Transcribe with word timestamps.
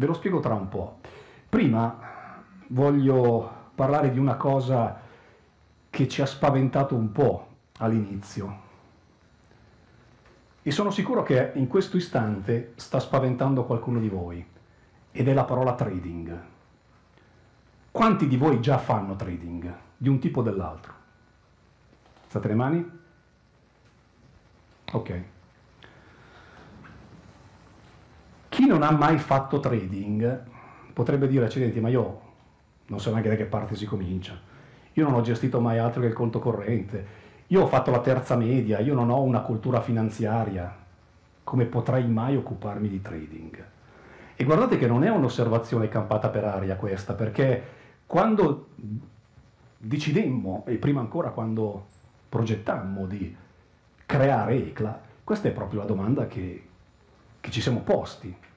Ve 0.00 0.06
lo 0.06 0.14
spiego 0.14 0.40
tra 0.40 0.54
un 0.54 0.66
po'. 0.70 1.00
Prima 1.46 2.42
voglio 2.68 3.68
parlare 3.74 4.10
di 4.10 4.18
una 4.18 4.36
cosa 4.36 4.98
che 5.90 6.08
ci 6.08 6.22
ha 6.22 6.26
spaventato 6.26 6.94
un 6.94 7.12
po' 7.12 7.48
all'inizio. 7.80 8.60
E 10.62 10.70
sono 10.70 10.90
sicuro 10.90 11.22
che 11.22 11.52
in 11.56 11.66
questo 11.66 11.98
istante 11.98 12.72
sta 12.76 12.98
spaventando 12.98 13.64
qualcuno 13.64 14.00
di 14.00 14.08
voi. 14.08 14.42
Ed 15.12 15.28
è 15.28 15.34
la 15.34 15.44
parola 15.44 15.74
trading. 15.74 16.44
Quanti 17.90 18.26
di 18.26 18.38
voi 18.38 18.62
già 18.62 18.78
fanno 18.78 19.16
trading? 19.16 19.76
Di 19.98 20.08
un 20.08 20.18
tipo 20.18 20.40
o 20.40 20.42
dell'altro? 20.42 20.94
State 22.26 22.48
le 22.48 22.54
mani? 22.54 22.90
Ok. 24.92 25.22
Chi 28.60 28.66
non 28.66 28.82
ha 28.82 28.90
mai 28.90 29.16
fatto 29.16 29.58
trading 29.58 30.42
potrebbe 30.92 31.26
dire, 31.26 31.46
accidenti, 31.46 31.80
ma 31.80 31.88
io 31.88 32.20
non 32.88 33.00
so 33.00 33.08
neanche 33.10 33.30
da 33.30 33.34
che 33.34 33.46
parte 33.46 33.74
si 33.74 33.86
comincia. 33.86 34.38
Io 34.92 35.04
non 35.08 35.14
ho 35.14 35.22
gestito 35.22 35.62
mai 35.62 35.78
altro 35.78 36.02
che 36.02 36.08
il 36.08 36.12
conto 36.12 36.40
corrente. 36.40 37.06
Io 37.46 37.62
ho 37.62 37.66
fatto 37.66 37.90
la 37.90 38.00
terza 38.00 38.36
media, 38.36 38.80
io 38.80 38.92
non 38.92 39.08
ho 39.08 39.22
una 39.22 39.40
cultura 39.40 39.80
finanziaria. 39.80 40.76
Come 41.42 41.64
potrei 41.64 42.06
mai 42.06 42.36
occuparmi 42.36 42.86
di 42.86 43.00
trading? 43.00 43.64
E 44.36 44.44
guardate 44.44 44.76
che 44.76 44.86
non 44.86 45.04
è 45.04 45.08
un'osservazione 45.08 45.88
campata 45.88 46.28
per 46.28 46.44
aria 46.44 46.76
questa, 46.76 47.14
perché 47.14 47.62
quando 48.04 48.66
decidemmo, 49.78 50.64
e 50.66 50.74
prima 50.74 51.00
ancora 51.00 51.30
quando 51.30 51.86
progettammo 52.28 53.06
di 53.06 53.34
creare 54.04 54.56
ECLA, 54.56 55.00
questa 55.24 55.48
è 55.48 55.52
proprio 55.52 55.80
la 55.80 55.86
domanda 55.86 56.26
che, 56.26 56.66
che 57.40 57.50
ci 57.50 57.62
siamo 57.62 57.80
posti 57.80 58.48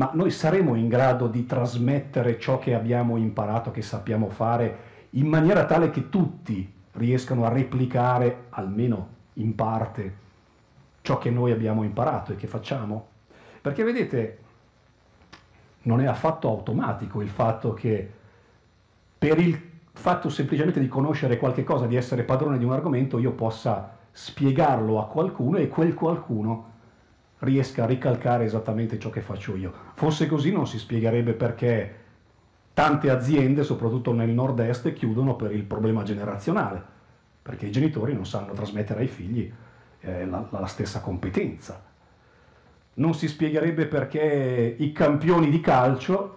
ma 0.00 0.08
noi 0.14 0.30
saremo 0.30 0.76
in 0.76 0.88
grado 0.88 1.26
di 1.26 1.44
trasmettere 1.44 2.38
ciò 2.38 2.58
che 2.58 2.74
abbiamo 2.74 3.18
imparato, 3.18 3.70
che 3.70 3.82
sappiamo 3.82 4.30
fare, 4.30 4.78
in 5.10 5.26
maniera 5.26 5.66
tale 5.66 5.90
che 5.90 6.08
tutti 6.08 6.72
riescano 6.92 7.44
a 7.44 7.50
replicare, 7.50 8.44
almeno 8.48 9.08
in 9.34 9.54
parte, 9.54 10.14
ciò 11.02 11.18
che 11.18 11.28
noi 11.28 11.52
abbiamo 11.52 11.82
imparato 11.82 12.32
e 12.32 12.36
che 12.36 12.46
facciamo? 12.46 13.08
Perché 13.60 13.84
vedete, 13.84 14.38
non 15.82 16.00
è 16.00 16.06
affatto 16.06 16.48
automatico 16.48 17.20
il 17.20 17.28
fatto 17.28 17.74
che 17.74 18.10
per 19.18 19.38
il 19.38 19.60
fatto 19.92 20.30
semplicemente 20.30 20.80
di 20.80 20.88
conoscere 20.88 21.36
qualche 21.36 21.62
cosa, 21.62 21.84
di 21.84 21.96
essere 21.96 22.22
padrone 22.22 22.56
di 22.56 22.64
un 22.64 22.72
argomento, 22.72 23.18
io 23.18 23.32
possa 23.32 23.98
spiegarlo 24.12 24.98
a 24.98 25.08
qualcuno 25.08 25.58
e 25.58 25.68
quel 25.68 25.92
qualcuno 25.92 26.68
riesca 27.40 27.84
a 27.84 27.86
ricalcare 27.86 28.44
esattamente 28.44 28.98
ciò 28.98 29.10
che 29.10 29.20
faccio 29.20 29.56
io. 29.56 29.72
Fosse 29.94 30.26
così 30.26 30.52
non 30.52 30.66
si 30.66 30.78
spiegherebbe 30.78 31.32
perché 31.32 31.94
tante 32.74 33.10
aziende, 33.10 33.62
soprattutto 33.62 34.12
nel 34.12 34.30
nord-est, 34.30 34.92
chiudono 34.92 35.36
per 35.36 35.52
il 35.52 35.64
problema 35.64 36.02
generazionale, 36.02 36.82
perché 37.42 37.66
i 37.66 37.72
genitori 37.72 38.14
non 38.14 38.26
sanno 38.26 38.52
trasmettere 38.52 39.00
ai 39.00 39.08
figli 39.08 39.52
eh, 40.00 40.26
la, 40.26 40.46
la 40.50 40.66
stessa 40.66 41.00
competenza. 41.00 41.82
Non 42.94 43.14
si 43.14 43.28
spiegherebbe 43.28 43.86
perché 43.86 44.74
i 44.78 44.92
campioni 44.92 45.50
di 45.50 45.60
calcio, 45.60 46.36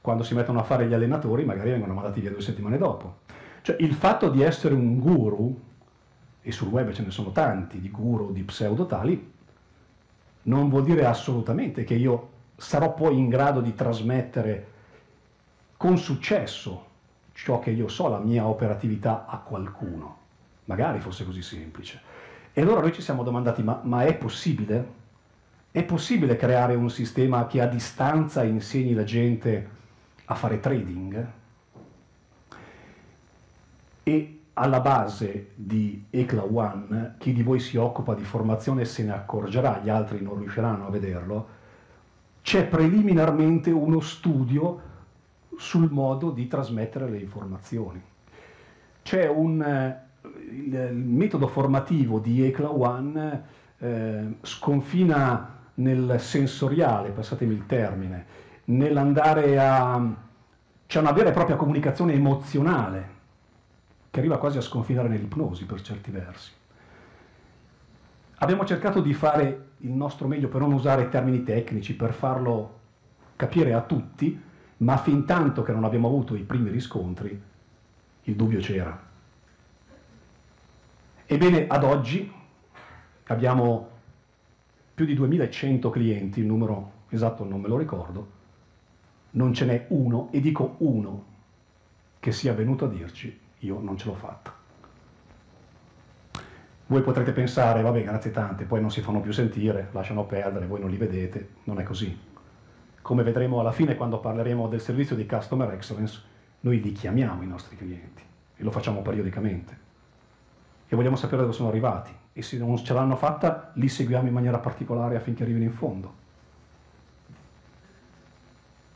quando 0.00 0.22
si 0.22 0.34
mettono 0.34 0.60
a 0.60 0.64
fare 0.64 0.86
gli 0.86 0.92
allenatori, 0.92 1.44
magari 1.44 1.70
vengono 1.70 1.94
mandati 1.94 2.20
via 2.20 2.30
due 2.30 2.42
settimane 2.42 2.76
dopo. 2.76 3.20
Cioè 3.62 3.76
il 3.80 3.94
fatto 3.94 4.28
di 4.28 4.42
essere 4.42 4.74
un 4.74 4.98
guru, 4.98 5.58
e 6.42 6.52
sul 6.52 6.68
web 6.68 6.92
ce 6.92 7.02
ne 7.02 7.10
sono 7.10 7.32
tanti 7.32 7.80
di 7.80 7.90
guru, 7.90 8.30
di 8.30 8.42
pseudo 8.42 8.84
tali, 8.84 9.32
non 10.44 10.68
vuol 10.68 10.84
dire 10.84 11.04
assolutamente 11.04 11.84
che 11.84 11.94
io 11.94 12.30
sarò 12.56 12.94
poi 12.94 13.18
in 13.18 13.28
grado 13.28 13.60
di 13.60 13.74
trasmettere 13.74 14.72
con 15.76 15.98
successo 15.98 16.92
ciò 17.32 17.58
che 17.58 17.70
io 17.70 17.88
so, 17.88 18.08
la 18.08 18.18
mia 18.18 18.46
operatività 18.46 19.26
a 19.26 19.38
qualcuno. 19.38 20.18
Magari 20.66 21.00
fosse 21.00 21.24
così 21.24 21.42
semplice. 21.42 22.00
E 22.52 22.60
allora 22.60 22.80
noi 22.80 22.92
ci 22.92 23.02
siamo 23.02 23.22
domandati, 23.22 23.62
ma, 23.62 23.80
ma 23.82 24.04
è 24.04 24.14
possibile? 24.14 25.02
È 25.70 25.82
possibile 25.82 26.36
creare 26.36 26.74
un 26.74 26.88
sistema 26.88 27.46
che 27.46 27.60
a 27.60 27.66
distanza 27.66 28.44
insegni 28.44 28.94
la 28.94 29.04
gente 29.04 29.68
a 30.26 30.34
fare 30.34 30.60
trading? 30.60 31.30
E 34.04 34.40
alla 34.54 34.80
base 34.80 35.50
di 35.54 36.06
ECLA 36.10 36.44
One, 36.44 37.14
chi 37.18 37.32
di 37.32 37.42
voi 37.42 37.58
si 37.58 37.76
occupa 37.76 38.14
di 38.14 38.22
formazione 38.22 38.84
se 38.84 39.02
ne 39.02 39.12
accorgerà, 39.12 39.80
gli 39.82 39.88
altri 39.88 40.22
non 40.22 40.38
riusciranno 40.38 40.86
a 40.86 40.90
vederlo, 40.90 41.48
c'è 42.42 42.66
preliminarmente 42.66 43.70
uno 43.70 44.00
studio 44.00 44.92
sul 45.56 45.90
modo 45.90 46.30
di 46.30 46.46
trasmettere 46.46 47.08
le 47.08 47.18
informazioni. 47.18 48.02
C'è 49.02 49.28
un 49.28 49.60
eh, 49.62 50.02
il, 50.50 50.94
metodo 50.94 51.48
formativo 51.48 52.18
di 52.18 52.44
ECLA 52.44 52.72
One 52.72 53.42
eh, 53.78 54.36
sconfina 54.42 55.52
nel 55.74 56.16
sensoriale, 56.20 57.10
passatemi 57.10 57.54
il 57.54 57.66
termine, 57.66 58.26
nell'andare 58.66 59.58
a... 59.58 60.00
c'è 60.86 61.00
una 61.00 61.12
vera 61.12 61.30
e 61.30 61.32
propria 61.32 61.56
comunicazione 61.56 62.12
emozionale 62.12 63.13
che 64.14 64.20
arriva 64.20 64.38
quasi 64.38 64.58
a 64.58 64.60
sconfinare 64.60 65.08
nell'ipnosi 65.08 65.64
per 65.64 65.82
certi 65.82 66.12
versi. 66.12 66.52
Abbiamo 68.36 68.64
cercato 68.64 69.00
di 69.00 69.12
fare 69.12 69.70
il 69.78 69.90
nostro 69.90 70.28
meglio 70.28 70.46
per 70.46 70.60
non 70.60 70.72
usare 70.72 71.08
termini 71.08 71.42
tecnici, 71.42 71.96
per 71.96 72.12
farlo 72.12 72.78
capire 73.34 73.72
a 73.72 73.80
tutti, 73.80 74.40
ma 74.76 74.96
fin 74.98 75.24
tanto 75.24 75.64
che 75.64 75.72
non 75.72 75.82
abbiamo 75.82 76.06
avuto 76.06 76.36
i 76.36 76.44
primi 76.44 76.70
riscontri, 76.70 77.42
il 78.22 78.36
dubbio 78.36 78.60
c'era. 78.60 78.96
Ebbene, 81.26 81.66
ad 81.66 81.82
oggi 81.82 82.32
abbiamo 83.24 83.88
più 84.94 85.06
di 85.06 85.14
2100 85.14 85.90
clienti, 85.90 86.38
il 86.38 86.46
numero 86.46 86.92
esatto 87.08 87.42
non 87.42 87.60
me 87.60 87.66
lo 87.66 87.78
ricordo, 87.78 88.30
non 89.32 89.52
ce 89.52 89.64
n'è 89.64 89.86
uno, 89.88 90.28
e 90.30 90.38
dico 90.38 90.76
uno, 90.78 91.24
che 92.20 92.30
sia 92.30 92.54
venuto 92.54 92.84
a 92.84 92.88
dirci 92.88 93.42
io 93.64 93.80
non 93.80 93.96
ce 93.96 94.06
l'ho 94.06 94.14
fatta. 94.14 94.52
Voi 96.86 97.00
potrete 97.00 97.32
pensare, 97.32 97.80
vabbè, 97.80 98.02
grazie 98.02 98.30
tante, 98.30 98.64
poi 98.64 98.80
non 98.80 98.90
si 98.90 99.00
fanno 99.00 99.20
più 99.20 99.32
sentire, 99.32 99.88
lasciano 99.92 100.24
perdere, 100.24 100.66
voi 100.66 100.80
non 100.80 100.90
li 100.90 100.98
vedete, 100.98 101.48
non 101.64 101.80
è 101.80 101.82
così. 101.82 102.16
Come 103.00 103.22
vedremo 103.22 103.60
alla 103.60 103.72
fine 103.72 103.96
quando 103.96 104.20
parleremo 104.20 104.68
del 104.68 104.80
servizio 104.80 105.16
di 105.16 105.26
Customer 105.26 105.70
Excellence, 105.72 106.20
noi 106.60 106.80
li 106.80 106.92
chiamiamo 106.92 107.42
i 107.42 107.46
nostri 107.46 107.76
clienti 107.76 108.22
e 108.56 108.62
lo 108.62 108.70
facciamo 108.70 109.00
periodicamente. 109.00 109.78
E 110.86 110.94
vogliamo 110.94 111.16
sapere 111.16 111.42
dove 111.42 111.54
sono 111.54 111.68
arrivati 111.68 112.14
e 112.32 112.42
se 112.42 112.58
non 112.58 112.76
ce 112.76 112.92
l'hanno 112.92 113.16
fatta 113.16 113.70
li 113.74 113.88
seguiamo 113.88 114.28
in 114.28 114.34
maniera 114.34 114.58
particolare 114.58 115.16
affinché 115.16 115.42
arrivino 115.42 115.64
in 115.64 115.72
fondo. 115.72 116.14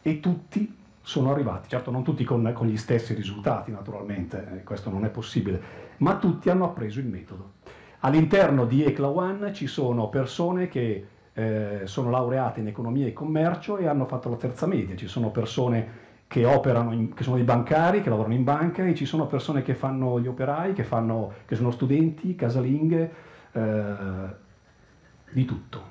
E 0.03 0.21
tutti 0.21 0.78
sono 1.09 1.31
arrivati, 1.31 1.71
certo 1.71 1.91
non 1.91 2.05
tutti 2.05 2.23
con, 2.23 2.53
con 2.55 2.67
gli 2.67 2.77
stessi 2.77 3.15
risultati 3.15 3.71
naturalmente, 3.71 4.47
eh, 4.53 4.63
questo 4.63 4.91
non 4.91 5.07
è 5.07 5.09
possibile, 5.09 5.59
ma 5.99 6.19
tutti 6.19 6.51
hanno 6.51 6.67
appreso 6.67 7.01
il 7.01 7.07
metodo. 7.07 7.53
All'interno 8.01 8.67
di 8.67 8.85
ECLA 8.85 9.09
One 9.09 9.55
ci 9.55 9.69
sono 9.69 10.11
persone 10.11 10.69
che 10.69 11.07
eh, 11.33 11.81
sono 11.85 12.11
laureate 12.11 12.61
in 12.61 12.67
economia 12.67 13.07
e 13.07 13.15
commercio 13.15 13.79
e 13.79 13.87
hanno 13.87 14.05
fatto 14.05 14.29
la 14.29 14.37
terza 14.37 14.67
media, 14.67 14.97
ci 14.97 15.09
sono 15.09 15.31
persone 15.31 16.07
che 16.27 16.45
operano, 16.45 16.93
in, 16.93 17.15
che 17.15 17.23
sono 17.23 17.37
dei 17.37 17.45
bancari, 17.47 18.03
che 18.03 18.11
lavorano 18.11 18.35
in 18.35 18.45
banca 18.45 18.85
e 18.85 18.95
ci 18.95 19.07
sono 19.07 19.27
persone 19.27 19.63
che 19.63 19.75
fanno 19.75 20.21
gli 20.21 20.27
operai, 20.27 20.75
che, 20.75 20.85
fanno, 20.85 21.33
che 21.47 21.55
sono 21.55 21.71
studenti, 21.71 22.35
casalinghe, 22.35 23.13
eh, 23.53 23.83
di 25.31 25.47
tutto. 25.47 25.83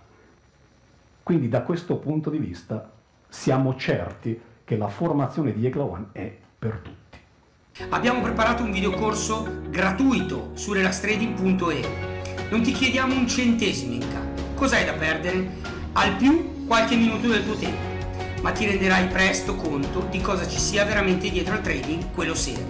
Quindi 1.24 1.50
da 1.50 1.64
questo 1.64 1.98
punto 1.98 2.30
di 2.30 2.38
vista 2.38 2.92
siamo 3.28 3.76
certi 3.76 4.40
che 4.68 4.76
la 4.76 4.90
formazione 4.90 5.54
di 5.54 5.66
ECLA 5.66 5.84
One 5.84 6.08
è 6.12 6.30
per 6.60 6.82
tutti. 6.84 7.86
Abbiamo 7.88 8.20
preparato 8.20 8.64
un 8.64 8.72
videocorso 8.72 9.62
gratuito 9.70 10.52
su 10.56 10.74
relastrading.e. 10.74 12.50
Non 12.50 12.62
ti 12.64 12.74
chiediamo 12.74 13.16
un 13.16 13.30
centesimo 13.30 13.94
in 13.94 14.02
cambio. 14.02 14.44
Cos'hai 14.56 14.84
da 14.84 14.92
perdere? 14.92 15.52
Al 15.94 16.18
più 16.18 16.66
qualche 16.68 16.98
minuto 16.98 17.30
del 17.30 17.46
tuo 17.46 17.56
tempo 17.56 17.96
ma 18.42 18.52
ti 18.52 18.66
renderai 18.66 19.08
presto 19.08 19.56
conto 19.56 20.06
di 20.12 20.22
cosa 20.22 20.48
ci 20.48 20.60
sia 20.60 20.86
veramente 20.86 21.30
dietro 21.30 21.56
al 21.56 21.62
trading, 21.62 22.12
quello 22.14 22.36
serio. 22.36 22.70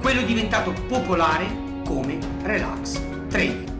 Quello 0.00 0.22
diventato 0.22 0.72
popolare 0.86 1.46
come 1.84 2.18
relax 2.42 3.00
trading. 3.28 3.73